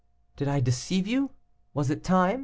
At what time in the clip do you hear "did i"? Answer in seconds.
0.35-0.59